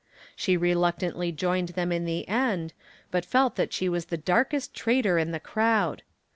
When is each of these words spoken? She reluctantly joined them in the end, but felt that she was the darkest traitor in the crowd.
She 0.35 0.57
reluctantly 0.57 1.31
joined 1.31 1.69
them 1.75 1.91
in 1.91 2.05
the 2.05 2.27
end, 2.27 2.73
but 3.11 3.23
felt 3.23 3.55
that 3.57 3.71
she 3.71 3.87
was 3.87 4.05
the 4.05 4.17
darkest 4.17 4.73
traitor 4.73 5.19
in 5.19 5.29
the 5.31 5.39
crowd. 5.39 6.01